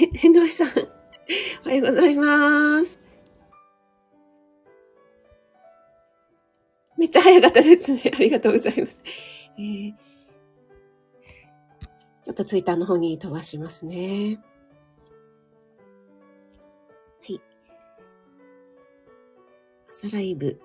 [0.00, 0.68] えのえさん、
[1.64, 3.00] おはようございます。
[6.96, 8.02] めっちゃ早かったですね。
[8.14, 9.00] ありがとうございます。
[9.58, 9.94] えー、
[12.22, 14.40] ちょっとツイッターの方に飛ばしますね。
[17.22, 17.40] はい。
[19.90, 20.60] 朝ライブ、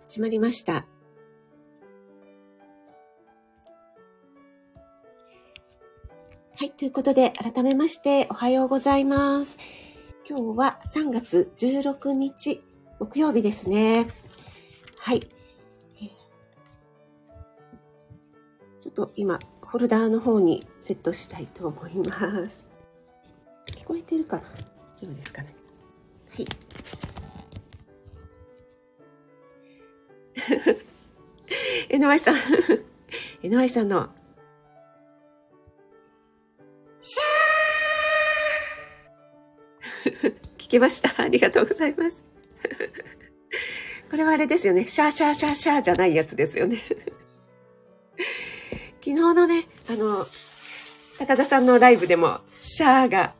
[0.00, 0.86] 始まりました。
[6.58, 6.72] はい。
[6.72, 9.58] ということで、改めまして、おはようございます。
[10.28, 12.64] 今日は3月16日、
[12.98, 14.08] 木曜日ですね。
[14.98, 15.20] はい。
[15.20, 22.64] ちょっと今、フォルダーの方にセットしたいと思います。
[23.66, 24.42] 聞こえてるかな？
[24.42, 24.48] 大
[25.02, 25.54] 丈夫ですかね？
[26.30, 26.46] はい。
[31.96, 32.34] NY さん
[33.46, 34.08] NY さんの
[40.68, 41.22] 聞きました。
[41.22, 42.24] ありがとうございます。
[44.10, 44.86] これはあれですよね。
[44.86, 46.82] シャーシャーシャーシャーじゃないやつですよね。
[49.00, 50.26] 昨日のね、あの、
[51.18, 53.34] 高田さんのライブでも、シャーが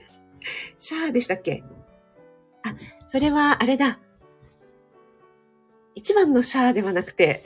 [0.78, 1.62] シャーでしたっけ？
[2.62, 2.74] あ、
[3.08, 3.98] それはあれだ。
[5.94, 7.42] 一番のシャーではなくて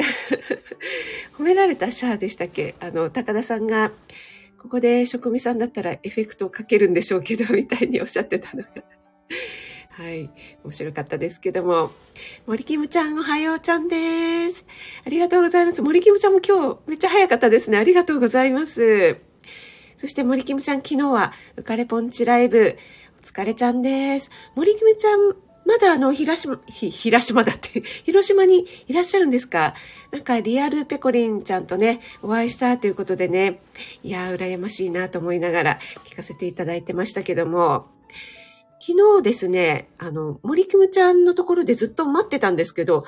[1.39, 2.77] 褒められたシャーでしたっけ？
[2.79, 3.91] あの、高田さんが、
[4.59, 8.69] ここで職味さんだったらエフェクトをかけるんでしょうけど、みたいにおっしゃってたのが
[9.91, 10.31] はい。
[10.65, 11.93] 面白かったですけども。
[12.47, 14.65] 森キムちゃん、おはようちゃんです。
[15.05, 15.83] ありがとうございます。
[15.83, 17.79] 森キムちゃんも今日めっちゃ早かったですね。
[17.79, 19.17] ありがとうございます。
[19.97, 22.77] そして森キムちゃん、昨日は浮かれポンチライブ。
[23.23, 24.31] お疲れちゃんです。
[24.55, 29.75] 森キムちゃん、まだあの、広島、広島だって、 広島にいらっしゃるんですか？
[30.11, 33.61] なんかリアルペコリンちゃんとね、お会いしたということでね、
[34.03, 37.87] いやー、羨ましいなと思いながら聞かせていただいてましたけども、
[38.81, 43.05] 昨日ですね、あの、森キムちゃんのところでずっと待ってたんですけど、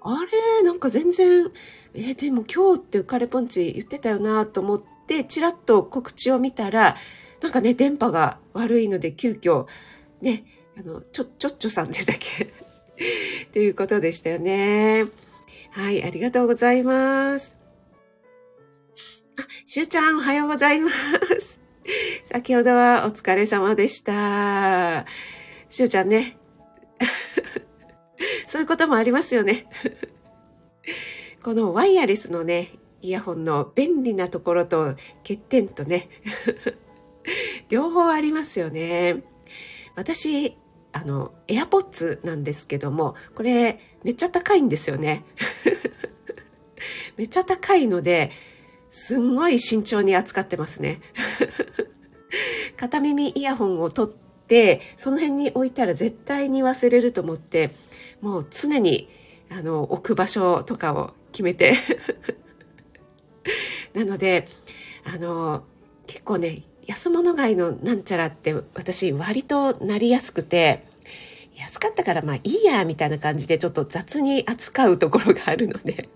[0.00, 1.50] あれなんか全然、
[1.92, 6.96] えー、でも今日って浮かれポンチ言ってたよなと思って、ちらっと告知を見たら、
[7.42, 9.66] なんかね、電波が悪いので急遽、
[10.22, 10.44] ね、
[10.78, 12.52] あの、ちょ、ちょっちょさんでしたっけ？
[13.52, 15.06] ということでしたよね。
[15.70, 17.56] はい、ありがとうございます。
[19.38, 20.90] あ、しゅうちゃんおはようございま
[21.40, 21.49] す。
[22.32, 25.04] 先ほどはお疲れ様でした。
[25.68, 26.38] しゅうちゃんね。
[28.46, 29.66] そういうこともありますよね。
[31.42, 32.70] このワイヤレスのね、
[33.02, 36.08] イヤホンの便利なところと欠点とね、
[37.68, 39.24] 両方ありますよね。
[39.96, 40.56] 私、
[40.92, 45.24] あの、エアポッツなんですけども、これめっちゃ高いんですよね。
[47.16, 48.30] めっちゃ高いので、
[48.88, 51.00] すんごい慎重に扱ってますね。
[52.80, 54.12] 片耳イヤホンを取っ
[54.46, 57.72] て、その辺に置いたら絶対に忘れると思って、
[58.22, 59.06] もう常に
[59.50, 61.74] あの置く場所とかを決めて。
[63.92, 64.48] なので、
[65.04, 65.64] あの、
[66.06, 70.86] 結構ね、安物買いのなんちゃらって私割となりやすくて、
[71.58, 76.08] 安かったからまあいいやみたいな感じでちょっと雑に扱うところがあるので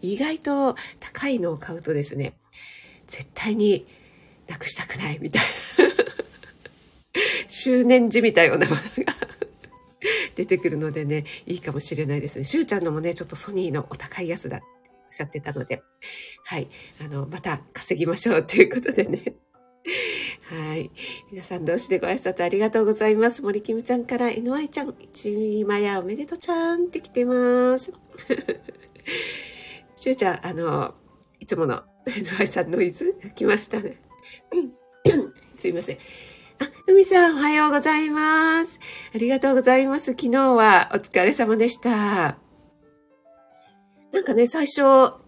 [0.00, 2.32] 意外と高いのを買うとですね、
[3.06, 3.86] 絶対に
[4.48, 5.46] なくしたくないみたいな
[7.48, 8.86] 執念じみたようなものが
[10.34, 12.44] 出てくるのでね、いいかもしれないですね。
[12.44, 14.66] しゅうちゃんのもね、ちょっとソニーのお高いやつだって
[15.06, 15.82] おっしゃってたので、
[16.44, 16.68] はい、
[17.00, 19.34] あの、また稼ぎましょうということでね。
[20.48, 20.90] はい。
[21.30, 23.42] 皆さん、同士でご挨拶ありがとうございます。
[23.42, 27.92] 森キムちゃんから NY ちゃん、ちまやおめでとうちゃんって来てます。
[29.96, 30.94] しゅうちゃん、あの、
[31.40, 34.00] いつもの NY さんノイズが来ましたね。
[35.56, 35.98] すいません。
[36.58, 38.80] あ、海さん、おはようございます。
[39.14, 40.12] ありがとうございます。
[40.12, 41.90] 昨日はお疲れ様でした。
[44.12, 45.20] なんかね、最初、あ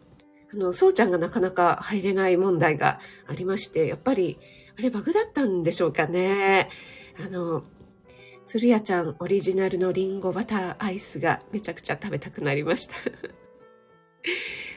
[0.55, 4.39] の、そうちゃんがなかなか入れない問題がありまして、やっぱり、
[4.79, 6.71] あれバグだったんでしょうかね。
[7.23, 7.65] あの、
[8.47, 12.95] 鶴屋ちゃんオリジナルのリンゴバターアイスがめちゃくちゃ食べたくなりました。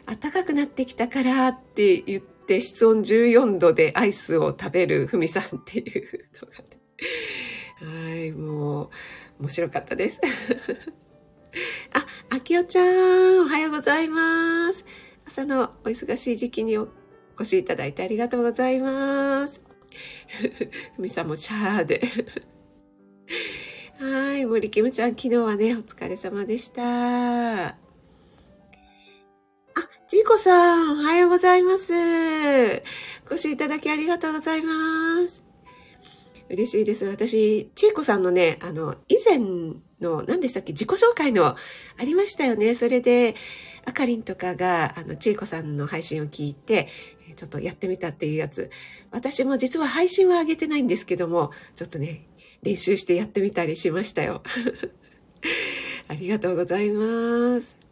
[0.19, 6.25] 暖かくなってきたからって言って室温14度でアイスを食べるふみさんっていう
[7.81, 8.89] のが、はい、もう
[9.39, 10.19] 面白かったです。
[11.93, 14.85] あ、あきおちゃん、おはようございます。
[15.25, 16.89] 朝のお忙しい時期にお
[17.39, 19.61] 越しいただいてありがとうございます。
[20.95, 22.01] ふみさんもシャーで。
[23.99, 27.90] はい、森キムちゃん、昨日はね、お疲れ様でした。
[30.11, 31.93] ちいこさん、おはようございます。
[31.93, 34.73] お越しいただきありがとうございま
[35.25, 35.41] す。
[36.49, 37.05] 嬉しいです。
[37.05, 39.39] 私、ちいこさんのね、あの、以前
[40.01, 41.55] の、何でしたっけ、自己紹介のあ
[42.03, 42.75] りましたよね。
[42.75, 43.35] それで、
[43.85, 46.89] あかりんとかが、あの、ちいこさんの配信を聞いて、
[47.37, 48.69] ちょっとやってみたっていうやつ。
[49.11, 52.27] 私も実は配信は上げてないんですけども、ちょっとね、
[52.63, 54.43] 練習してやってみたりしましたよ。
[56.09, 57.90] ありがとうございます。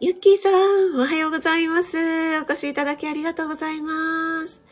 [0.00, 1.96] ゆっきーさん、おはようございます。
[2.38, 4.62] お越しいただきありがとうございます。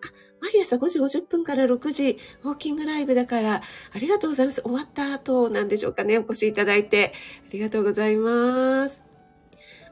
[0.00, 3.62] あ、毎朝5時50分から6時、ウォーキングライブだから、
[3.92, 4.62] ありがとうございます。
[4.62, 7.12] 終わった後なんでしょうかね、お越しいただいて。
[7.48, 9.02] ありがとうございます。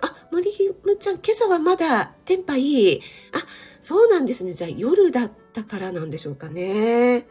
[0.01, 3.01] あ、森ひむちゃん、今朝はまだテンパいい。
[3.33, 3.45] あ、
[3.81, 4.53] そうなんですね。
[4.53, 7.27] じゃあ夜だったからなんでしょうかね。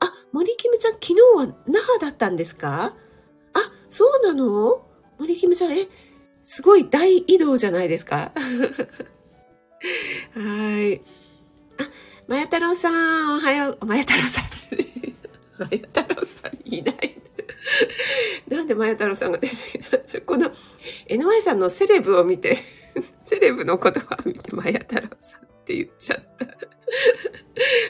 [0.00, 2.94] あ、森キムちゃん、昨日は那覇だったんですか？
[3.52, 4.86] あ、そうなの？
[5.18, 5.86] 森キムちゃん、え、
[6.46, 8.30] すごい大移動じゃないですか。
[8.38, 8.40] は
[10.80, 11.02] い。
[11.76, 11.90] あ、
[12.28, 13.84] まや太郎さん、おはよう。
[13.84, 14.44] まや太郎さん。
[15.58, 17.20] まや太郎さんいない。
[18.48, 20.52] なんでまや太郎さんが出てきたこの
[21.08, 22.58] NY さんのセレブを見て、
[23.24, 26.46] セレブの言葉を見て、まや太郎さんって言っちゃった。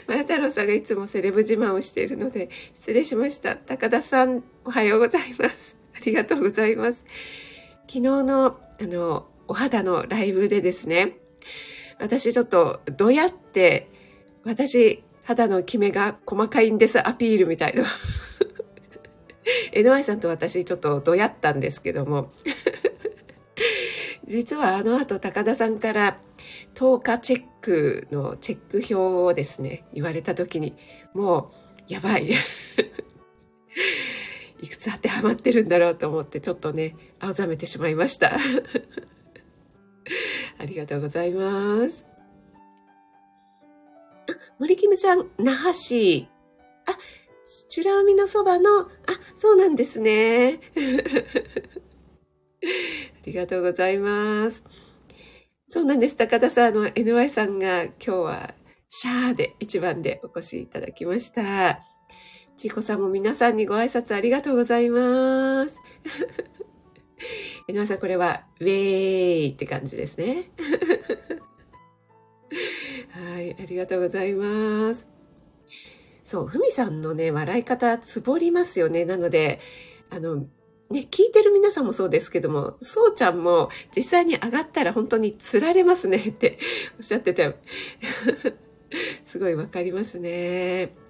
[0.07, 3.55] まや太郎さんがいつもセレブ自慢をしているので、失礼しました。
[3.57, 5.77] 高田さん、おはようございます。
[5.95, 7.05] ありがとうございます。
[7.89, 11.19] 昨日の、あの、お肌のライブでですね、
[11.99, 13.91] 私ちょっとどうやって、
[14.45, 17.85] 私、肌のキメが細かいんですアピールみたいな。
[19.73, 22.33] NY さんと私ちょっとどうやったんですけども。
[24.27, 26.19] 実はあの後高田さんから
[26.75, 30.77] 10日チェックのチェック表をですね、言われた時に、
[31.15, 31.53] も
[31.89, 32.33] うやばい。
[34.61, 38.37] いくつ当てはまってるんだろうと思ってちょっとね青ざめてしまいました。
[40.59, 42.07] ありがとうございます。
[44.29, 46.29] あ森キムちゃん那覇市。
[46.87, 46.99] あ
[47.77, 48.89] 美ら海のそばのあ
[49.37, 50.61] そうなんですね。
[52.65, 52.69] あ
[53.25, 54.65] りがとうございます。
[55.69, 56.17] そうなんです。
[56.17, 58.55] 高田さんの NY さんが今日は
[58.89, 61.96] シャーで一番でお越しいただきました。
[62.57, 65.79] ちいこさんも皆さんにご挨拶ありがとうございます。
[67.69, 70.51] えのさん、これは、ウェーイって感じですね。
[73.11, 75.07] はい、ありがとうございます。
[76.23, 79.05] そう、ふみさんのね、笑い方、つぼりますよね。
[79.05, 79.61] なので、
[80.09, 80.47] あの、
[80.89, 86.59] ね、聞いてる皆さんもそうですけども、そうちゃんも実際に上がったら本当に釣られますねって
[86.99, 87.53] おっしゃってた
[89.25, 91.06] すごいわかりますね。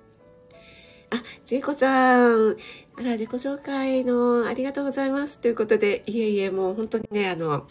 [1.10, 2.56] あ、ちいこさん。
[2.96, 5.38] あら、自己紹介のありがとうございます。
[5.38, 7.68] ということで、いえいえ、もう本当にね、あの、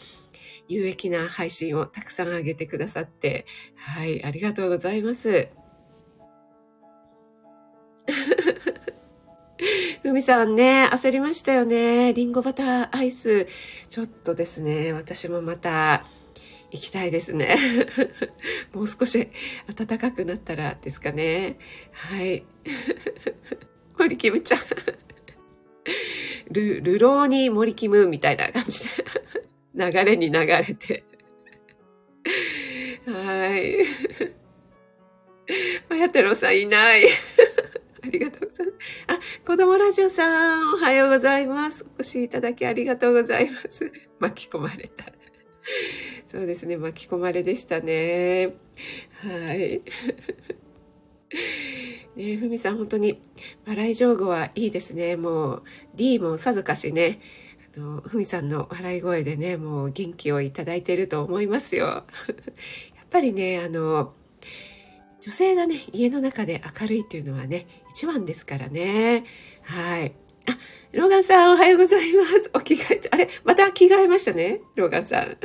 [0.67, 3.45] 有益な配信をたくさん上げてくださって、
[3.75, 5.49] はい、ありがとうございます。
[10.01, 12.13] ふみさんね、焦りましたよね。
[12.13, 13.47] リンゴバターアイス。
[13.89, 16.05] ちょっとですね、私もまた、
[16.75, 17.57] 行きたいですね。
[18.73, 19.27] もう少し
[19.73, 21.57] 暖かくなったらですかね。
[21.91, 22.43] はい。
[23.97, 24.59] 森キムちゃん。
[26.51, 28.89] ル、ルローに森キムみたいな感じで
[29.73, 31.03] 流れに流れて
[33.05, 33.85] はい。
[35.89, 37.05] まやてろさんいない。
[37.05, 38.77] ありがとうございます。
[39.07, 41.85] あ、子供ラジオさん、おはようございます。
[41.97, 43.91] お越しいただきありがとうございます。
[44.19, 45.05] 巻き込まれた。
[46.35, 48.55] そうですね、巻き込まれでしたね。
[49.21, 49.81] はい。
[52.17, 53.21] ねふみさん、本当に、
[53.65, 55.15] 笑い上手はいいですね。
[55.15, 55.63] もう、
[55.95, 57.21] D もさぞかしね、
[57.77, 61.85] あの、ふみさんの笑い声でね、もう元気をいただいていると思いますよ。
[61.87, 62.05] やっ
[63.09, 64.13] ぱりね、あの、
[65.21, 69.23] 女性がね、家の中で明るいっていうのはね、一番ですからね。
[69.61, 70.11] はい。
[70.47, 70.57] あ、
[70.91, 72.51] ローガンさんおはようございます。
[72.53, 75.37] お着替え、あれまた着替えましたねローガンさん。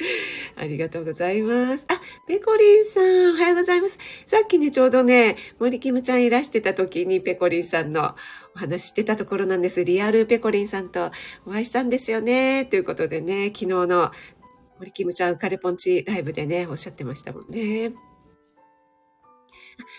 [0.56, 1.84] ありがとうございます。
[1.88, 3.98] あ、ペコリンさん、おはようございます。
[4.26, 8.14] さっきね、ちょうどね、森キムちゃんいらしてた時にペコリンさんの
[8.54, 9.84] お話してたところなんです。
[9.84, 11.10] リアルペコリンさんと
[11.46, 12.64] お会いしたんですよね。
[12.64, 14.10] ということでね、昨日の
[14.78, 17.92] 森キムちゃんカレポンチライブでね、おっしゃってましたもんね。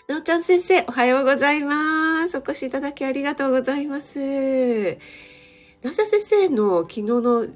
[0.08, 2.36] なおちゃん先生、おはようございます。
[2.36, 4.18] お越しいただきありがとうございます。
[5.82, 7.46] なおちゃん先生の昨日の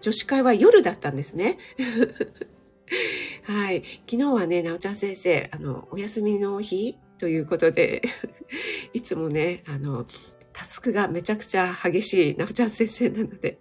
[0.00, 1.58] 女子会は夜だったんですね。
[3.44, 3.82] はい。
[4.08, 8.02] 昨日はね、なおちゃん先生、あの、お休みの日ということで、
[8.92, 10.06] いつもね、あの、
[10.52, 13.58] タスクがめちゃくちゃ激しいなおちゃん先生なので、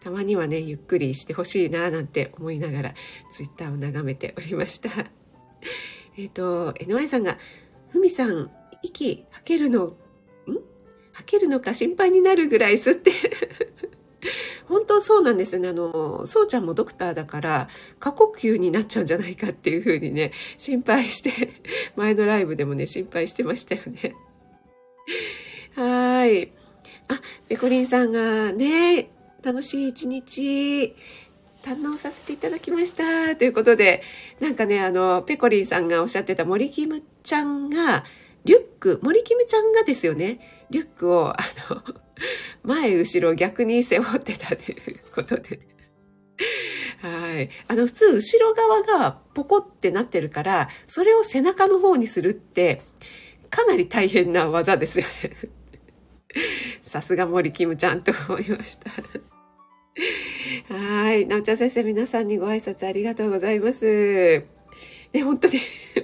[0.00, 2.94] たまにはね、ゆっくりしてほしいななんて思いながら、
[3.32, 4.90] ツイッターを眺めておりました。
[6.16, 7.38] えっ、ー、と、NY さんが、
[7.90, 8.50] ふみさん、
[8.82, 9.96] 息吐けるの、ん？
[11.12, 13.10] 吐けるのか心配になるぐらい吸って
[14.68, 15.68] 本当そうなんですね。
[15.68, 21.32] あの、そうちゃんもドクターだから、過呼吸になっちゃうんじゃないかっていうふうにね、心配して、
[21.96, 24.14] 前のライブでもね、心配してましたよね。
[25.74, 26.52] はい。
[27.08, 29.10] あ、ペコリンさんがね、
[29.42, 30.94] 楽しい一日、
[31.62, 33.36] 堪能させていただきました。
[33.36, 34.02] ということで、
[34.38, 38.04] なんかね、あの、ペコリンさんがおっしゃってた森キムちゃんが、
[38.44, 41.82] リュック、森キムちゃんがですよね、リュックを、あの、
[42.62, 45.60] 前後ろ逆に背負ってたということで。
[47.00, 47.50] はい。
[47.68, 52.82] あの、普通、後ろ側がポコってなってるから、それを背中の方にするって、
[53.50, 55.36] かなり大変な技ですよね。
[56.82, 58.90] さすが森キムちゃんと思いました。
[60.74, 61.26] はい。
[61.26, 64.44] なおちゃん先生、皆さんにご挨拶ありがとうございます。
[65.12, 65.60] ね、本当に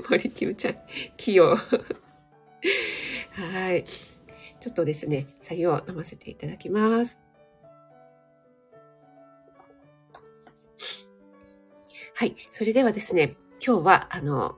[0.09, 0.77] 森キムちゃん、
[1.17, 1.57] 器用。
[1.57, 3.85] はい。
[4.65, 7.19] ちょっとですね、作業を飲ませていただきます。
[12.15, 12.35] はい。
[12.51, 14.57] それではですね、今日は、あの、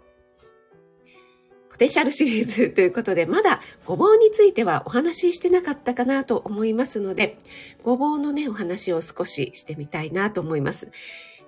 [1.72, 7.40] ポテンシャルシリーズということで、まだごぼうについてはお話ししてなかったかなと思いますので、
[7.82, 10.92] ごぼうのね、お話を少ししてみたいなと思います。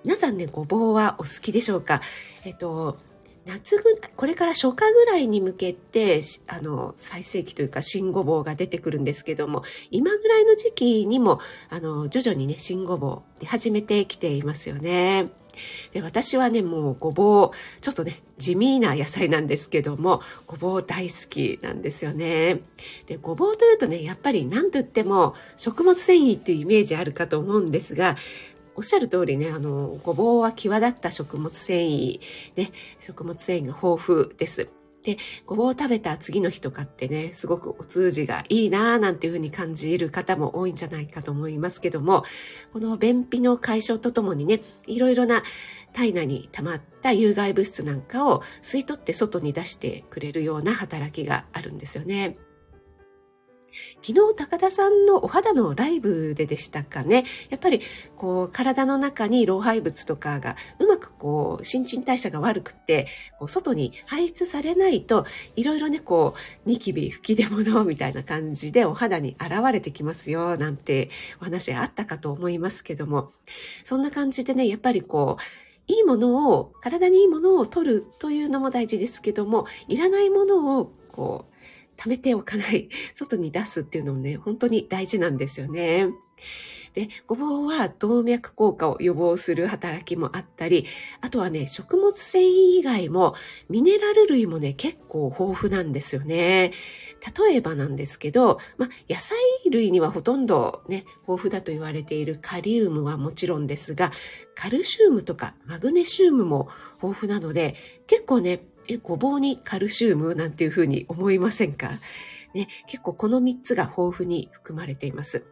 [0.03, 2.01] 皆さんね、ごぼうはお好きでしょうか？
[2.43, 2.97] えっと、
[3.45, 3.83] 夏ぐ
[4.15, 15.29] これから初夏ぐらいに向けてあの最盛期というか新ごぼうが出てくるんですけども今ぐらいの時期にもあの徐々にね新ごぼう出始めてきていますよね。
[15.91, 22.61] で私はねもうごぼうちょっとね地味な野菜なんですけどもごぼう大好きなんですよね。
[23.07, 28.15] でごぼうというとねやっぱり何と言っても食物繊維っていうイメージあるかと思うんですが
[28.79, 32.21] おっしゃる通りね、あの、ごぼうは際立った食物繊維、
[32.55, 32.71] ね、
[33.01, 34.69] 食物繊維が豊富です。
[35.03, 42.23] で、ごぼうを食べた次の日とかってね、すごくお通じがいいなぁなんていうふうに感じる方も多いんじゃないかと思いますけども、
[42.71, 45.43] この便秘の解消とともにね、いろいろな
[45.91, 52.37] 体内に溜まった有害物質なんかを吸い取って外に出してくれるような働きがあるんですよね。
[54.01, 57.25] 昨日高田さんのお肌のライブででしたかね。
[57.49, 57.81] やっぱり
[58.15, 63.07] こう体の中に老廃物とかがうまくこう新陳代謝が悪くて
[63.39, 66.35] こう外に排出されないといろいろねこ
[66.65, 71.09] うニキビ吹き出物みたいな感じでお肌に現れてきますよなんて
[71.41, 73.31] お話あったかと思いますけども
[73.83, 81.48] そんな感じでねやっぱりこういいものを体にいいものを取るというのも大事ですけどもいらないものをこう
[81.99, 86.07] 貯めておかない、 外に出すっていうのもね、本当に大事なんですよね。
[86.93, 90.85] で、ごぼうは動脈硬化を予防する働きもあったり、
[91.21, 93.35] あとはね、食物繊維以外も
[93.69, 96.71] ミネラル類もね、結構豊富なんですよね。
[97.47, 99.37] 例えばなんですけど、まあ、野菜
[99.69, 104.11] 類にはほとんどね、豊富だと言われているカリウムはもちろんですが、
[104.55, 106.69] カルシウムとかマグネシウムも
[107.03, 107.75] 豊富なので、
[108.07, 111.99] 結構ね、え、ごぼうにカルシウムなんていうふうに思いませんか？
[112.53, 115.45] ね、結構この3つが豊富に含まれています。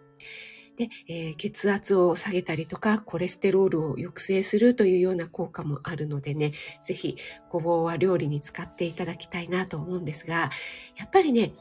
[0.78, 6.54] で、えー、血圧を下げたりとか、コレステロールを抑制するというような効果もあるのでね、
[6.86, 7.18] ぜひ
[7.50, 10.52] ごぼうは料理に使っていただきたいなと思うんですが、
[10.96, 11.54] やっぱりね、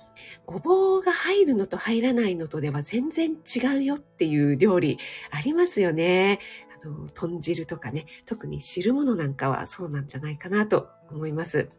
[0.44, 4.98] ごぼうが入るのと入らないのとでは全然違うよっていう料理
[5.30, 6.38] ありますよね。
[6.86, 11.70] の、豚汁とかね、特に汁物なんかはそうなんじゃないかなと思います。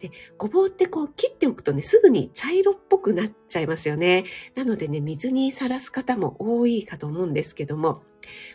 [0.00, 4.24] で、ごぼうってこう切っておくとね、すぐに茶色っぽくなっちゃいますよね。
[4.54, 8.02] なのでね、水にさらす方も多いかと思うんですけども、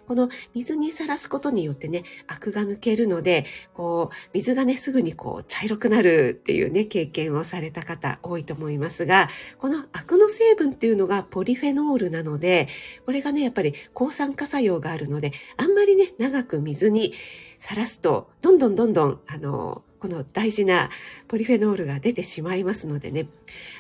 [0.08, 12.68] この水にさらすことによってね、アクが抜けるので、こう、水がね、すぐにこう、茶色くなるっていうね、経験をされた方多いと思いますが、このアクの成分っていうのがポリフェノールなので、
[13.06, 17.14] これがね、やっぱり抗酸化作用があるので、あんまりね、長く水に
[17.60, 20.90] さらすと、どんどんどんどん、あの、この大事な
[21.28, 23.28] ポリフェノールが出てしまいますのでね、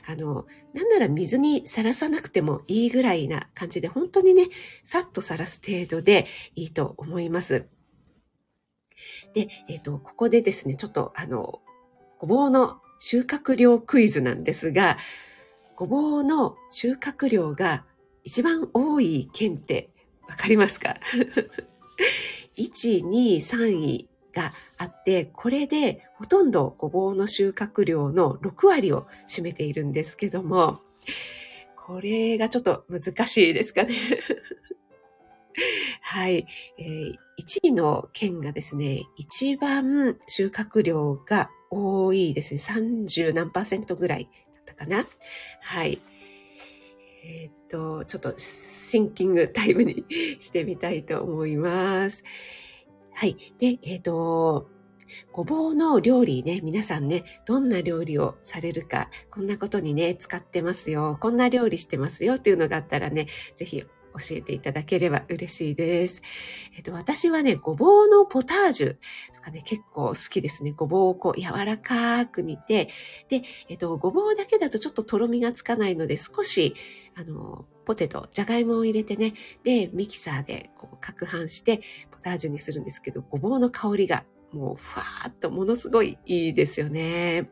[0.07, 4.47] あの、なんなら水にさらさなくてもいいぐらいな感じで、本当にね、
[4.83, 7.65] さっとさらす程度でいいと思います。
[9.33, 11.61] で、えっ、ー、と、ここでですね、ちょっとあの、
[12.19, 14.97] ごぼうの収穫量クイズなんですが、
[15.75, 17.83] ごぼうの収穫量が
[18.23, 19.89] 一番多い県って
[20.27, 20.97] わかりますか
[22.57, 30.81] ?1、 2、3位があって、これでほとんどごぼうの収穫量の6割を占めているんですけども、
[31.87, 33.95] これがちょっと難しいですかね。
[36.01, 36.45] はい。
[36.77, 42.59] えー、1位の県がですね、一番収穫量が多いですね。
[42.59, 45.07] 30何パーセントぐらいだったかな。
[45.61, 46.01] はい。
[47.23, 50.05] えっ、と、ちょっとシンキングタイムに
[50.39, 52.23] してみたいと思います。
[53.15, 53.37] はい。
[53.59, 54.69] で、えっ、と、
[55.31, 63.89] ごぼうの料理ね、皆さんね、どんな料理をされるか、こんなことにね、使ってますよ、こんな料理してますよっていうのがあったらね、ぜひ教
[64.31, 66.21] えていただければ嬉しいです。
[66.75, 68.97] えっと、私はね、ごぼうのポタージュ
[69.33, 70.73] とかね、結構好きですね。
[70.75, 72.89] ごぼうをこう柔らかく煮て、
[73.29, 76.75] で、えっと、ごぼうだけだとちょっととろみがつかないので、少し、
[77.15, 81.81] あの、ポテト、じゃがいもを入れてね、で、ミキサーでこう攪拌して、
[82.25, 87.51] タージュにするんですけど、ごぼうの香りがもうふわーっとものすごいいいですよね。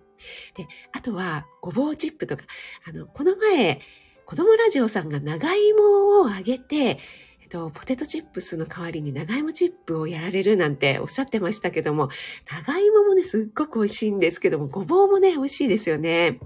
[0.55, 2.43] で、あとは、ごぼうチップとか、
[2.87, 3.81] あの、この前、
[4.25, 6.97] 子供ラジオさんが長芋をあげて、
[7.41, 12.09] えっと、ポテトチップスの代わりに長芋チップをやられるなんておっしゃってましたけども、
[12.49, 16.39] 長芋もね、すっごく美味しいんですけども、ごぼうもね、美味しいですよね。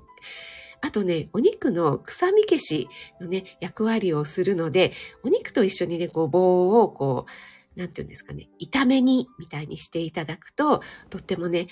[0.81, 2.89] あとね、お肉の臭み消し
[3.21, 4.91] のね、役割をするので、
[5.23, 7.31] お肉と一緒にね、ごぼうをこう、
[7.77, 11.67] なんていうんですかね、炒め煮みたいにしていただくと、とってもね、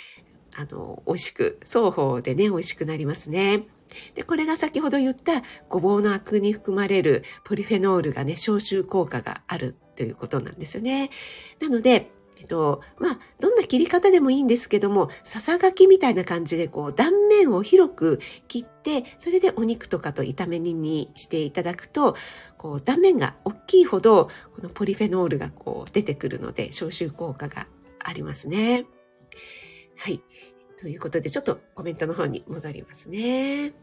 [0.55, 3.67] あの、美味しく、双方でね、美味しくなりますね。
[4.13, 11.09] で、これが先ほど言ったごぼうのアクに含まれるポリフェノールがね、消臭効果があるということなんですよね。
[11.59, 22.15] なので、えっと、まあ、どんな切り方でもいいんですけども、ささがきみたいな感じで、こう、断面を広く切って、それでお肉とかと炒め煮にしていただくと、
[22.65, 27.67] こう、断面が大きいほど、このポリフェノールがこう、出てくるので、消臭効果が
[27.99, 28.87] ありますね。
[29.97, 30.23] はい。
[30.79, 33.73] ということで、ちょっとコメントの方に戻りますね。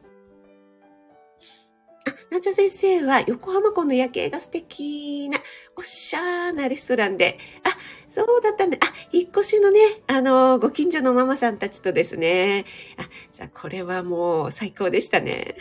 [2.05, 5.39] あ、ナチョ先生は横浜港の夜景が素敵な
[5.77, 7.79] おっしゃーなレストランで、あ、
[8.11, 12.65] そうだったんで、あ、引っ越しのね、あの、ご近所のママさんたちとですね、
[12.97, 15.55] あ、じゃあこれはもう最高でしたね。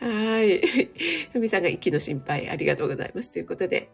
[0.00, 0.60] はい。
[1.32, 3.30] ふみさんが息の心配ありがとうございます。
[3.30, 3.90] ということで。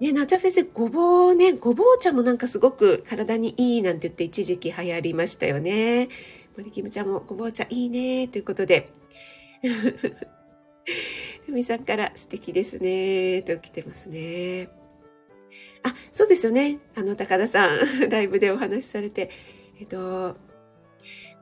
[0.00, 6.08] ね、なちゃん先生、ごぼうね、ごぼう茶もなんかすごく体にいいなんて言って一時期流行りましたよね。
[6.56, 8.90] 森キムちゃんもごぼう茶いいね、ということで。
[11.46, 14.68] ふみさんから素敵ですね、と来てますね。
[15.84, 16.80] あ、そうですよね。
[16.94, 19.30] あの、高田さん、ライブでお話しされて、
[19.78, 20.36] えっと、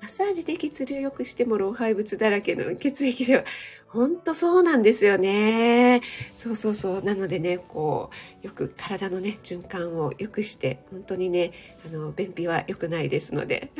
[0.02, 3.44] マッサージで血流良くしても老廃物だらけの血液では、
[3.86, 6.02] ほんとそうなんですよね。
[6.36, 7.02] そうそうそう。
[7.04, 8.10] なのでね、こ
[8.42, 11.52] う、よく体のね、循環を良くして、本当にね、
[11.86, 13.70] あの、便秘は良くないですので。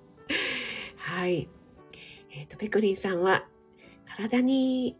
[0.96, 1.48] はい。
[2.30, 3.46] えっ、ー、と、ペクリンさんは、
[4.04, 4.98] 体に、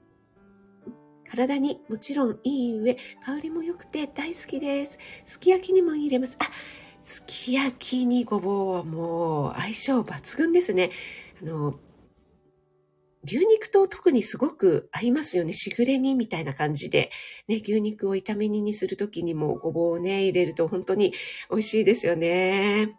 [1.30, 4.98] 体にもちろんいい上、香りも良くて大好きです。
[5.26, 6.38] すき焼きにも入れます。
[6.38, 6.50] あ、
[7.09, 10.90] すき焼きにごぼうはもう相性抜群ですね。
[11.42, 11.75] あの、
[13.25, 15.55] 牛肉と特にすごく合いますよね。
[15.55, 17.11] しぐれ煮みたいな感じで。
[17.49, 21.14] ね、牛肉を炒め煮にするときにもごぼうをね、入れると本当に
[21.51, 22.94] 美味しいですよね。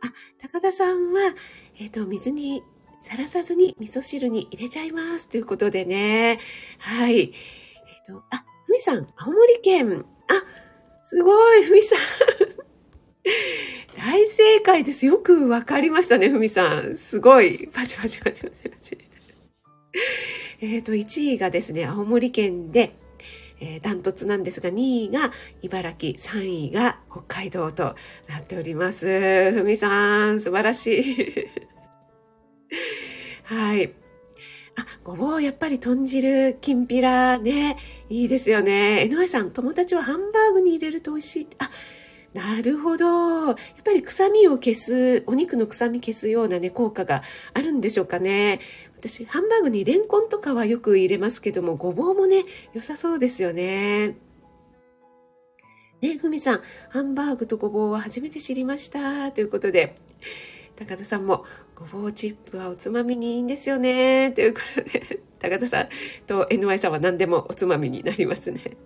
[0.00, 1.34] あ、高田さんは、
[1.78, 2.62] えっ、ー、と、水に
[3.02, 5.28] さらさずに味噌汁に入れちゃいます。
[5.28, 6.40] ということでね。
[6.78, 7.20] はい。
[7.20, 7.32] えっ、ー、
[8.14, 10.06] と、あ、ふみさん、青森県。
[10.28, 10.42] あ、
[11.04, 11.98] すごい、ふみさん。
[13.96, 15.06] 大正解です。
[15.06, 16.96] よくわかりましたね、ふみさん。
[16.96, 17.68] すごい。
[17.72, 18.98] パチパチパチパチパチ。
[20.60, 22.92] えっと、1位がですね、青森県で、
[23.60, 27.94] えー、ダントツなんですが、2位が茨城、3位が北海道と
[28.28, 29.52] なっております。
[29.52, 31.48] ふみさん、素晴らしい。
[33.44, 33.92] はい。
[34.76, 37.76] あ、ごぼう、やっぱり豚汁、きんぴらね、
[38.08, 39.08] いいですよね。
[39.10, 41.48] NY さん、友達はハンバーグに入れると美味しい。
[41.58, 41.70] あ、
[42.34, 43.48] なるほど。
[43.48, 47.22] やっぱり臭みを消す、お肉の臭み消すようなね、効果が
[47.54, 48.60] あるんでしょうかね。
[48.98, 54.16] 私、ハンバーグにレンコンとかはよく入れますけども、ごぼうもね、良さそうですよね。
[56.00, 59.32] ね、ふみさん、ハンバーグとごぼうは初めて知りました。
[59.32, 59.96] ということで、
[60.76, 64.30] 高田さんも、ごぼうチップはおつまみにいいんですよね。
[64.30, 65.88] ということで、高田さん
[66.26, 68.76] と NY さんは何でもおつまみになりますね。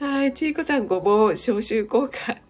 [0.00, 2.30] はい、ちいこさん、ごぼう消臭効果。
[2.30, 2.40] あ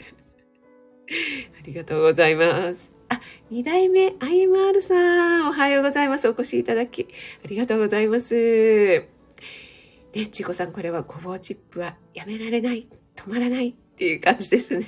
[1.65, 2.93] りがとうございます。
[3.09, 6.29] あ、二代目 IMR さん、おはようございます。
[6.29, 7.09] お越しいただき、
[7.43, 8.35] ありがとうございます。
[8.35, 14.87] ね、ちいこさん、これはごぼうチップはやめられない、止まらないっていう感じですね。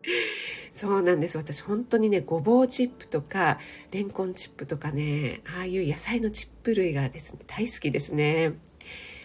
[0.72, 1.36] そうなんです。
[1.36, 3.58] 私本当にね、ごぼうチップとか、
[3.90, 8.54] レンコンチップとかね、ああいう野菜のチップ類がですね、大好きですね。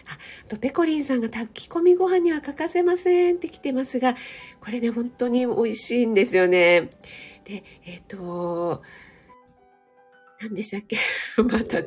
[0.08, 4.14] あと、ペコリンさんが炊き込みご飯には欠かせませんって来てますが、
[4.60, 6.90] これね、本当に美味しいんですよね。
[7.44, 8.82] で、えっ、ー、と、
[10.40, 10.96] 何でしたっけ？
[11.42, 11.78] また、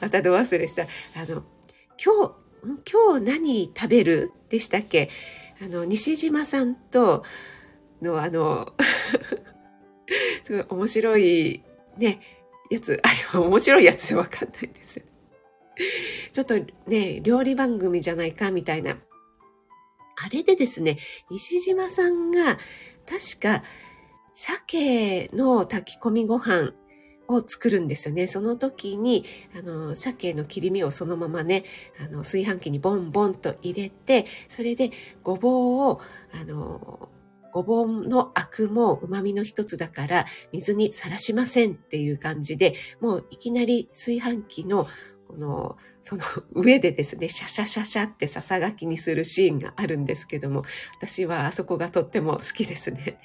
[0.00, 0.82] またど忘れした。
[0.82, 0.86] あ
[1.26, 1.44] の、
[2.02, 2.34] 今日、
[2.90, 4.32] 今日何食べる？
[4.48, 5.10] でしたっけ？
[5.60, 7.24] あの、西島さんと
[8.02, 8.74] のあの
[10.44, 11.62] すごい面白い
[11.96, 12.20] ね、
[12.70, 15.04] やつ、あれは面白いやつじゃわかんないんですよ。
[16.32, 16.54] ちょっと
[16.86, 18.96] ね、料理番組じゃないかみたいな。
[20.16, 20.98] あれでですね、
[21.30, 22.58] 西島さんが
[23.06, 23.64] 確か
[24.34, 26.72] 鮭の炊き込みご飯
[27.28, 28.26] を作るんですよね。
[28.26, 29.24] その時に、
[29.56, 31.64] あの、鮭の切り身をそのままね、
[32.00, 34.90] あの、炊飯器にボンボンと入れて、それで
[35.22, 36.00] ごぼうを、
[36.32, 37.08] あの、
[37.52, 44.88] ごぼうのアクも旨味の一つだから水にさらしませんっていう感じで、もういきなり炊飯器の
[45.34, 50.64] の、その上でですね、シャシャシャシャってささがきにするシーンがあるんですけども、
[50.98, 53.18] 私はあそこがとっても好きですね。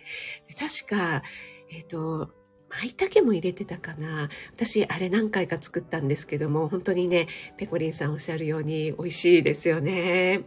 [0.58, 1.24] 確か、
[1.72, 2.32] えっ、ー、と、
[2.69, 4.30] 舞茸も入れてたかな。
[4.56, 10.43] 私、あれ何回か作ったんですけども、本当にね、ペコリンさんおっしゃるように美味しいですよね。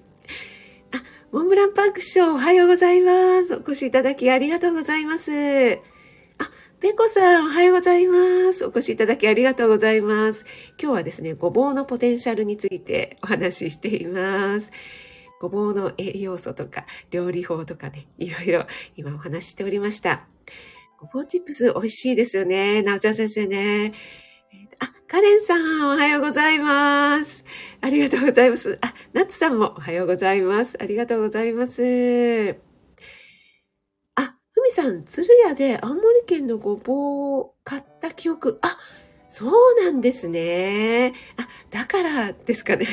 [0.93, 3.55] あ、モンブランパンク師匠おはようございます。
[3.55, 5.92] お越しいただきありがとうございます。
[6.83, 8.67] ペコさんおはようございます。
[8.67, 10.45] お越しいただきありがとうございます。
[10.83, 14.73] 今日はですね、ごぼうのポテンシャルについてお話ししています。
[15.41, 18.67] ごぼうの栄養素とか料理法とかね、いろいろ
[18.97, 20.27] 今お話ししておりました。
[20.99, 22.83] ごぼうチップス美味しいですよね。
[22.83, 23.93] なおちゃん先生ね。
[24.81, 27.45] あ、カレンさん、おはようございます。
[27.81, 28.81] ありがとうございます。
[28.81, 30.77] あ、ナッツさんもおはようございます。
[30.81, 32.72] ありがとうございます。
[34.71, 38.59] さん、鶴屋で青森県のごぼうを買った記憶。
[38.63, 38.79] あ、
[39.29, 41.15] そうなんですね。
[41.37, 42.87] あ、だからですかね。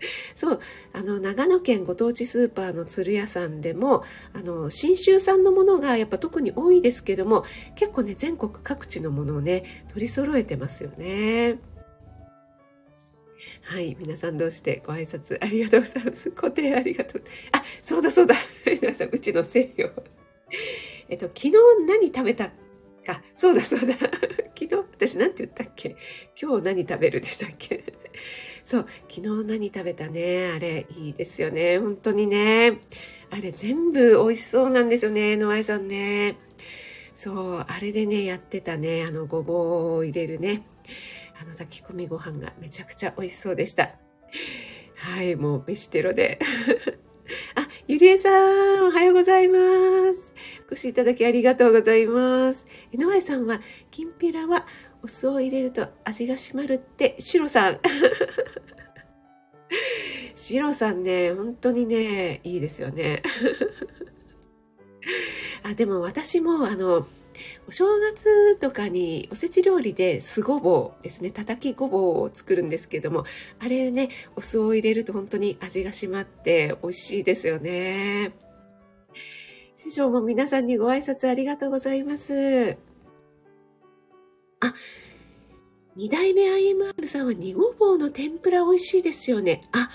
[0.36, 0.60] そう、
[0.92, 11.58] あの、長野県ご当地スーパーの鶴屋さんでも、あの、新州産のものがやっぱ特に多いですけども、結構ね、全国各地のものをね、取り揃えてますよね。
[13.62, 13.96] はい。
[13.98, 16.30] 皆さんどうしてご挨拶ありがとうございます。
[16.30, 17.22] 固定ありがとう。
[17.52, 18.34] あ、そうだそうだ。
[18.80, 19.92] 皆さん、うちのせいよ。
[21.08, 21.52] えっと、昨日
[21.86, 22.50] 何食べた
[23.06, 23.22] か？
[23.34, 23.94] そうだそうだ。
[24.58, 25.96] 昨日、私何て言ったっけ？
[26.40, 27.84] 今日何食べるでしたっけ？
[28.64, 30.52] そう、昨日何食べたね？
[30.54, 31.78] あれ、いいですよね。
[31.78, 32.78] 本当にね。
[33.30, 35.36] あれ、全部美味しそうなんですよね。
[35.36, 36.36] ノアイさんね。
[37.14, 39.04] そう、あれでね、やってたね。
[39.04, 40.66] あの、ごぼうを入れるね。
[41.40, 43.96] あの、炊き込みご飯がめちゃくちゃ美味しそうでした。
[44.94, 46.38] はい、もう、飯テロで。
[47.54, 49.58] あ、ゆりえさん、おはようございま
[50.14, 50.34] す。
[50.70, 52.66] お越しいただきありがとうございます。
[52.92, 53.60] 井上さんは、
[53.90, 54.66] きんぴらは
[55.02, 57.78] お酢を入れると味が締まるって、シロさん。
[60.36, 63.22] シロさんね、本当にね、いいですよね。
[65.62, 67.06] あでも私もあの、
[67.68, 73.24] お正月とかにおせち料理で酢ごぼうですね、叩きごぼうを作るんですけども、
[73.58, 78.32] あれね、お酢を入れると本当に味が締まって美味しいですよね。
[79.76, 82.76] 師匠も皆さんにご挨拶ありがとうございます。
[84.60, 84.74] あ、
[85.94, 89.68] 二代目 IMR さんは煮ごぼうの天ぷら美味しいですよね。
[89.72, 89.90] あ、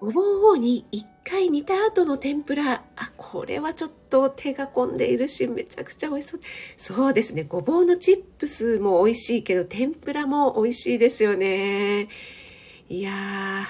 [0.00, 0.20] ごぼ
[0.52, 2.84] うに一回煮た後の天ぷら。
[2.96, 6.40] あ、これはちょっと手が込んでいるし、めちゃくちゃ美味しそう。
[6.78, 7.44] そうですね。
[7.44, 12.08] ごぼうのチップスも美味しいけど、天ぷらも美味しいですよね。
[12.88, 13.68] いや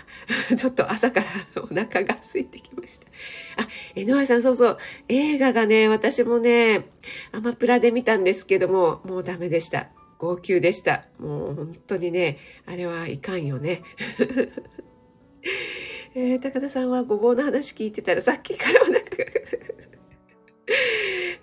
[0.50, 1.26] ー、 ちょっと朝から
[1.62, 3.06] お腹が空いてきました。
[3.62, 4.78] あ、えのあさん、そうそう。
[5.08, 6.86] 映画がね、私もね、
[7.32, 9.90] アマプラで見たんですけども、もうダメでした。
[10.18, 11.08] 号泣でした。
[11.18, 13.82] もう本当にね、あれはいかんよね。
[16.14, 19.04] えー、高田さんはごぼうの話聞いてたらさっきからお腹が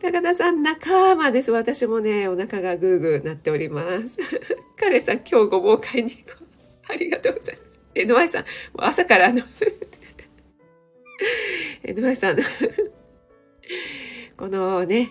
[0.02, 1.52] 高田さん仲間です。
[1.52, 4.18] 私もね、お腹がグーグーなっております。
[4.80, 6.94] 彼さん、今日ごぼう買いに行こう。
[6.94, 7.80] ありがとうございます。
[7.96, 9.42] えのあさん、もう朝からあの
[11.84, 12.38] えのあさん、
[14.38, 15.10] このね、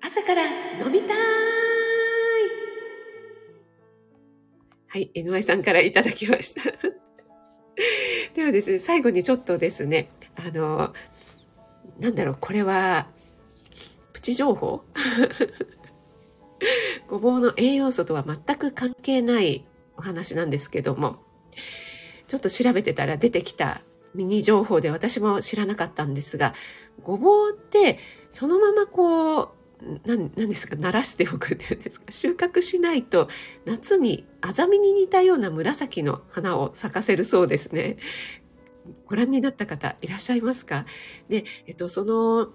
[0.00, 1.73] 朝から飲みたい
[4.94, 6.62] はい、NY さんからいただきました。
[8.32, 10.94] ではですね、最後にちょっとですね、あの、
[11.98, 13.08] なんだろう、これは、
[14.12, 14.84] プチ情報？
[17.10, 21.24] ごぼうの栄養素とは全く関係ないお話なんですけども、
[22.28, 23.80] ちょっと調べてたら出てきた
[24.14, 26.54] ミニ情報で私も知らなかったんですが、
[27.02, 27.98] ごぼうって
[28.30, 29.48] そのままこう、
[30.06, 32.10] 何ですか、鳴らしておくっていうんですか？
[32.10, 33.28] 収穫しないと
[33.64, 37.98] 夏にアザミに似たような紫の花を咲かせるそうですね。
[39.06, 40.86] ご覧になった方いらっしゃいますか？
[41.28, 42.48] で、えっと、その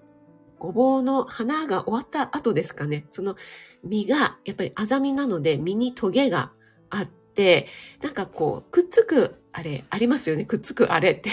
[0.58, 3.05] ごぼうの花が終わった後ですかね。
[3.12, 3.36] その
[3.84, 6.51] 実がやっぱりアザミなので実にトゲが
[6.89, 7.67] あって、
[8.01, 10.45] なんかこう、くっつくあれありますよね。
[10.45, 11.29] くっつくあれって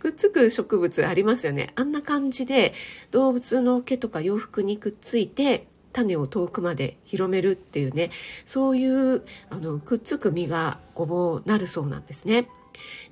[0.00, 1.72] くっつく植物ありますよね。
[1.76, 2.74] あんな感じで
[3.10, 8.10] 動物の毛とか洋服にくっついて種を遠くまで広めるっていうね、
[8.46, 12.48] そういうあのくっつく実がごぼうなるそうなんですね。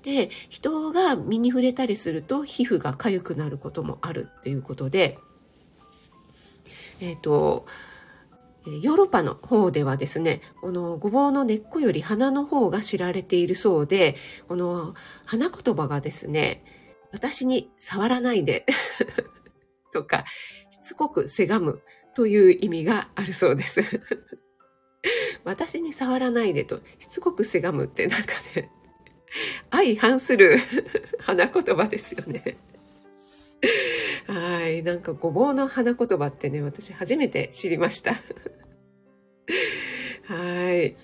[0.03, 5.19] で、人が実に触れたりすると皮膚が痒くなることもあるっていうことで、
[7.01, 7.67] えっ、ー、と、
[8.83, 14.95] ヨーロッパの方ではですね、このごぼうの根っこより花の方が知られているそうで、この
[15.27, 16.63] 花言葉がですね、
[17.13, 18.67] 私に触らないで
[19.93, 20.25] とか、
[20.71, 21.83] しつこくせがむ
[22.15, 23.83] という意味があるそうです
[25.45, 28.71] 私に触らないでと、しつこくせがむってなんかね、
[29.71, 30.59] 相反する
[31.21, 32.59] 花言葉ですよね
[34.27, 34.83] はい。
[34.83, 38.13] なんかごぼうの花言葉ってね、私初めて知りました。
[40.25, 40.97] はい。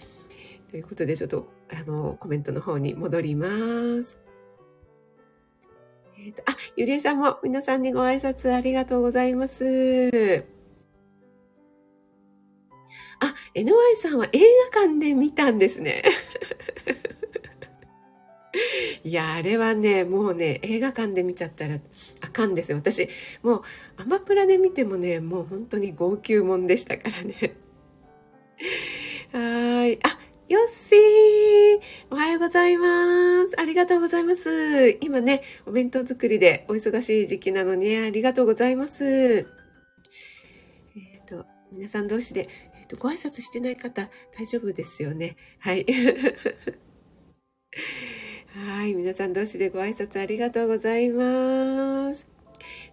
[0.70, 3.48] ということで、ちょっと、あの、コメントの方に戻りま
[4.02, 4.23] す。
[6.24, 9.62] えっ、ー、と、あ、ゆりえさんも皆さんにご挨拶ありがとうございます。
[13.20, 14.40] あ、NY さんは映
[14.72, 16.02] 画館で見たんですね。
[19.04, 21.78] いや、あれはね、もうね、映画館で見ちゃったら
[22.22, 22.78] あかんですよ。
[22.78, 23.10] 私、
[23.42, 23.62] もう
[23.98, 27.54] アマプラで見てもね、もう本当に号泣もんでしたからね。
[29.30, 29.98] はい。
[30.02, 30.18] あ、
[30.54, 31.80] よっしー
[32.12, 32.86] おはようございま
[33.50, 33.60] す。
[33.60, 34.90] ありがとうございます。
[35.00, 39.04] 今ね、お弁当作りでお忙しい時期なのにありがとうございます。
[39.04, 45.36] えっ、ー、と、皆さん同士で、えっ、ー、と、ご挨拶してない方、大丈夫ですよね。
[45.58, 45.84] はい。
[48.54, 48.94] はい。
[48.94, 52.28] 皆さん同士でご挨拶ありがとうございます。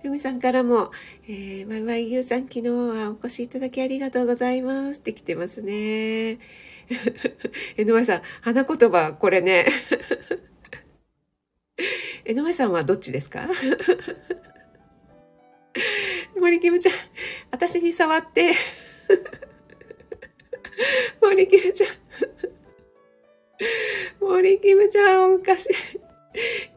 [0.02, 0.90] ふみさんからも、
[1.28, 6.40] えー、ワイワイユーさん昨日はお越しいただきありがとうございますって来てますね。
[7.78, 9.66] えのまさん、花言葉、これね。
[12.26, 13.48] えのまさんはどっちですか？
[16.40, 16.94] 森キムちゃん、
[17.52, 18.52] 私に触って。
[21.22, 21.90] 森キムちゃん。
[24.26, 25.70] 森キムちゃんおかしい。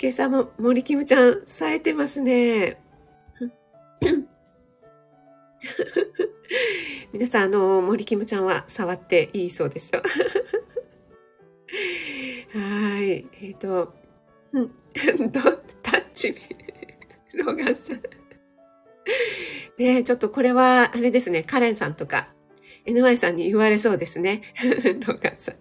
[0.01, 2.79] 今朝も森キムちゃん冴えてますね。
[7.13, 10.03] 皆さん、あの、森キムちゃんは触っていいそうですよ。
[12.53, 13.11] はい。
[13.11, 13.95] えっ、ー、と、
[14.53, 14.71] うん、
[15.33, 15.41] ド
[15.83, 16.35] タッチ
[17.35, 18.03] ロガンさん。
[19.77, 22.29] で、ちょっとこれは、あれですね、カレンさんとか、
[22.87, 24.43] NY さんに言われそうですね。
[25.07, 25.57] ロガンさん。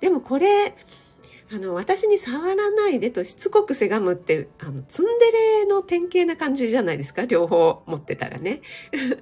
[0.00, 0.74] でもこれ、
[1.50, 5.32] あの、私に触らないでとしつこくせがむって、あの、ツンデ
[5.62, 7.24] レの典型な感じじゃないですか？
[7.24, 8.60] 両方持ってたらね。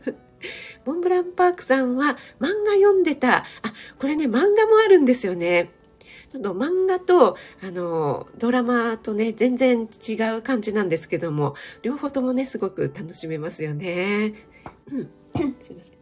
[0.84, 3.38] モンブランパークさんは漫画読んでた。
[3.38, 3.44] あ、
[3.98, 5.70] これね、漫画もあるんですよね。
[6.32, 14.34] ちょっと漫画と、あの、ドラマとね、全然違う感じなんですけども、両方ともね、すごく楽しめますよね。
[14.92, 15.10] うん。
[15.62, 15.96] すいません。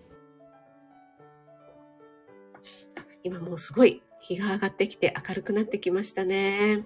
[3.22, 6.84] 今もうすごい日が上がってきて明るくなってきましたね。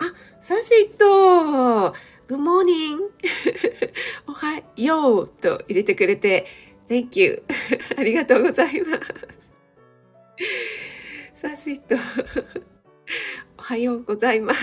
[0.00, 1.92] あ、サシット
[2.26, 2.98] グッモーニン
[4.26, 6.46] おはようと入れてくれて、
[6.88, 7.44] Thank you
[7.96, 9.52] ありがとうございます。
[11.34, 11.94] サシット
[13.56, 14.60] おはようございます。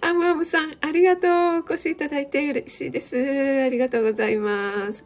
[0.00, 1.32] アムアムさん、ありがとう。
[1.60, 3.16] お越しいただいて嬉しいです。
[3.16, 5.04] ありがとうございます。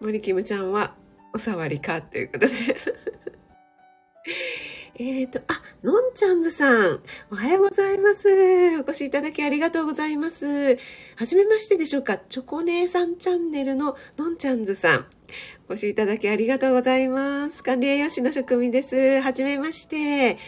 [0.00, 0.96] 森キムちゃんは
[1.34, 2.54] お触りかということで
[4.98, 8.28] えっ、ー、と、あ、のんちゃんずさん、おはようございます。
[8.78, 10.78] お越しいただきありがとうございます。
[11.16, 15.06] はじめましてでしょうかチョコ姉さんチャンネルののんちゃんずさん。
[15.68, 17.62] お越しいただきありがとうございます。
[17.62, 19.20] 管理栄養士の職味です。
[19.20, 20.38] はじめまして。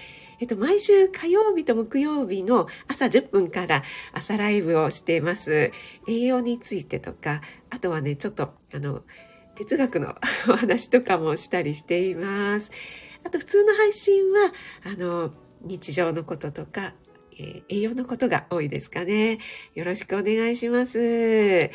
[0.41, 3.83] えっと、毎週火曜日と木曜日の朝10分から
[4.13, 5.73] 朝ライブをしています。
[6.07, 9.03] 栄養についてとか、あとはね、ちょっと、あの、
[9.57, 10.17] 哲学の
[10.49, 12.71] お話とかもしたりしています。
[13.25, 14.53] あと普通の配信は、
[14.85, 15.33] あの、
[15.63, 16.95] 日常のこととか、
[17.39, 19.39] えー、栄養のことが多いですかね。
[19.75, 21.71] よろしくお願いします。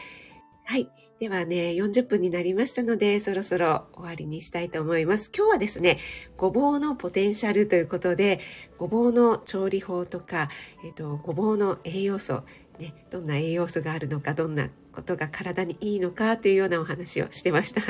[0.65, 0.89] はい。
[1.19, 5.29] ではね、40分になりましたので、そろそろ終わりにしたいと思います。
[5.35, 5.99] 今日はですね、
[6.37, 8.39] ごぼうのポテンシャルということで、
[8.77, 10.49] ごぼうの調理法とか、
[10.85, 12.43] えっ、と、ごぼうの栄養素、
[12.79, 17.81] ね、どんな栄養素があるのか、どんなことが体にいいのかというようなお話をしてました。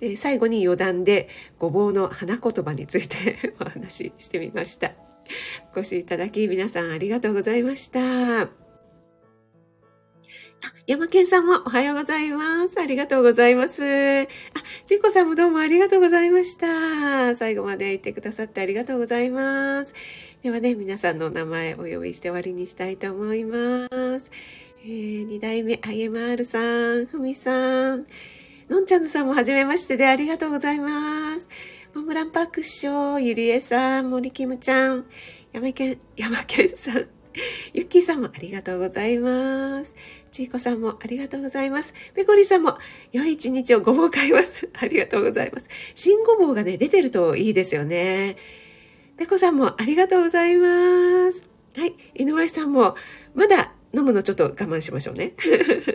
[0.00, 4.92] で最後に余談でごぼうの花言葉について お話ししてみました。
[5.74, 8.48] お越しいただき皆さんありがとうございました。
[10.60, 12.80] あ、山健さんもおはようございます。
[12.80, 13.82] ありがとうございます。
[13.82, 14.26] あ、
[14.86, 17.36] ちいこさんもどうもありがとうございました。
[17.36, 19.92] 最後までいてくださってありがとうございます。
[20.42, 24.30] ではね、皆さんの名前お呼びして終わりにしたいと思います。
[24.84, 28.06] えー、2代目 IMR さん、ふみさん、
[28.68, 31.48] のんちゃんずさんもはじめましてでありがとうございます。
[31.94, 35.06] モムランパーク師匠、ゆりえさん、森キムちゃん、
[35.52, 37.08] 山県、山県さん、
[37.72, 39.94] ゆっきーさんもありがとうございます。
[40.30, 41.94] ちいこさんもありがとうございます。
[42.14, 42.76] ペコリさんも
[43.10, 44.68] 良い一日をごぼう買います。
[44.78, 45.68] ありがとうございます。
[45.94, 48.36] 新ごぼうがね、出てるといいですよね。
[49.16, 51.48] ペコさんもありがとうございます。
[51.74, 51.94] はい。
[52.14, 52.96] 井上さんも、
[53.34, 55.32] まだ飲むのちょっと我慢しましょうね。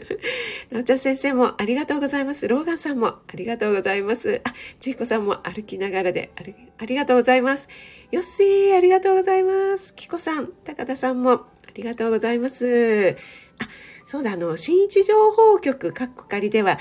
[0.71, 2.47] なおちゃん先生もありがとうございます。
[2.47, 4.41] ローガンさんもありがとうございます。
[4.43, 6.31] あ、ちいこさんも歩きながらで
[6.77, 7.67] ありがとうございます。
[8.11, 9.93] よっしー、ありがとうございます。
[9.93, 13.15] きこさん、高田さんもありがとうございます。
[13.59, 13.67] あ、
[14.05, 16.79] そうだ、あの、新一情報局、かっこかりでは、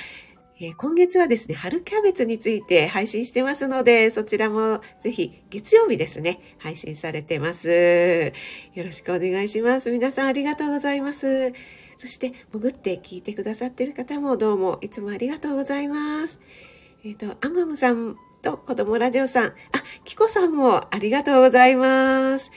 [0.61, 8.33] え、今月はですね、春キャベツについて配信してますので、そちらもぜひ月曜日ですね、配信されてます。
[8.75, 9.91] よろしくお願いします。
[9.91, 11.53] 皆さんありがとうございます。
[11.97, 16.38] そして、潜って聞いてくださってる方もどうもいつもありがとうございます。
[17.05, 19.53] えっ、ー、と、アマムさんと子供ラジオさん、あ、
[20.05, 22.51] キコさんもありがとうございます。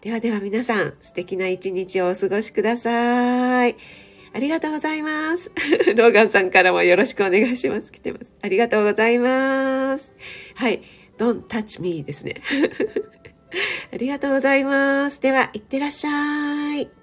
[0.00, 3.76] ではでは皆さん、素敵な一日をお過ごしください。
[4.32, 5.50] ありがとうございます。
[5.96, 7.90] ローガンさんからもよろしくお願いします。
[7.90, 8.32] 来てます。
[8.40, 10.12] ありがとうございます。
[10.54, 10.82] はい。
[11.18, 12.36] Don't touch me ですね。
[13.92, 15.20] ありがとうございます。
[15.20, 16.99] では、いってらっしゃい。